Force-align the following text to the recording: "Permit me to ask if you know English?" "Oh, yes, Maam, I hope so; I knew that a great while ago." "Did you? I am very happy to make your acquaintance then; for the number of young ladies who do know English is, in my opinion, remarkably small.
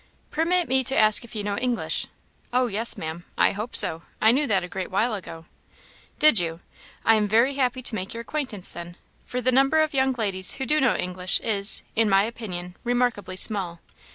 "Permit 0.31 0.67
me 0.67 0.83
to 0.85 0.97
ask 0.97 1.23
if 1.23 1.35
you 1.35 1.43
know 1.43 1.59
English?" 1.59 2.07
"Oh, 2.51 2.65
yes, 2.65 2.97
Maam, 2.97 3.23
I 3.37 3.51
hope 3.51 3.75
so; 3.75 4.01
I 4.19 4.31
knew 4.31 4.47
that 4.47 4.63
a 4.63 4.67
great 4.67 4.89
while 4.89 5.13
ago." 5.13 5.45
"Did 6.17 6.39
you? 6.39 6.59
I 7.05 7.13
am 7.13 7.27
very 7.27 7.53
happy 7.53 7.83
to 7.83 7.93
make 7.93 8.11
your 8.11 8.21
acquaintance 8.21 8.71
then; 8.71 8.97
for 9.25 9.41
the 9.41 9.51
number 9.51 9.79
of 9.79 9.93
young 9.93 10.13
ladies 10.13 10.55
who 10.55 10.65
do 10.65 10.81
know 10.81 10.95
English 10.95 11.39
is, 11.41 11.83
in 11.95 12.09
my 12.09 12.23
opinion, 12.23 12.75
remarkably 12.83 13.35
small. 13.35 13.79